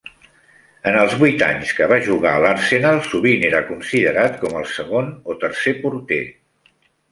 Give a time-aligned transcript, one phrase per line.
[0.91, 5.15] En els vuit anys que va jugar a l'Arsenal, sovint era considerat com el segon
[5.35, 6.23] o tercer porter.